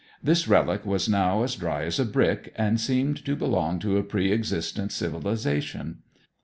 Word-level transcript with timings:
This 0.23 0.47
relic 0.47 0.83
was 0.83 1.07
now 1.07 1.43
as 1.43 1.53
dry 1.55 1.83
as 1.83 1.99
a 1.99 2.05
brick, 2.05 2.51
and 2.55 2.81
seemed 2.81 3.23
to 3.23 3.35
belong 3.35 3.77
to 3.81 3.97
a 3.97 4.03
pre 4.03 4.33
existent 4.33 4.91
civilization. 4.91 5.99